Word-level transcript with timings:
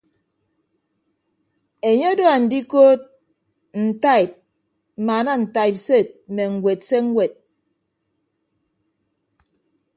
Enye 1.89 2.07
odo 2.13 2.25
andikood 2.35 2.99
ntaib 3.83 4.31
mmaana 4.97 5.33
ntaibsed 5.43 6.07
mme 6.29 6.43
ñwed 6.53 6.79
se 6.89 6.97
ñwed. 7.11 7.31